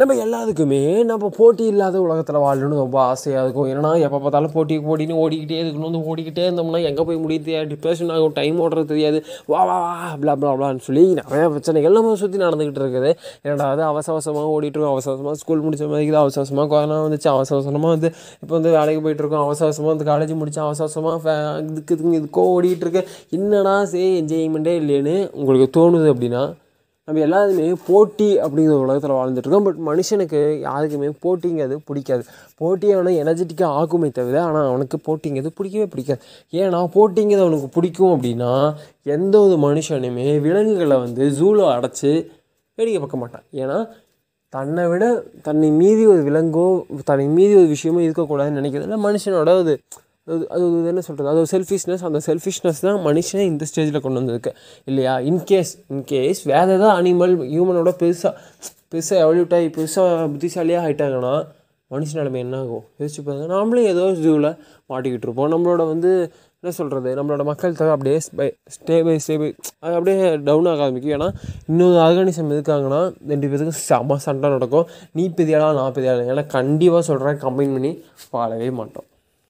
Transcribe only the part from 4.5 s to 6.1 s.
போட்டி போட்டின்னு ஓடிக்கிட்டே இருக்கணும். வந்து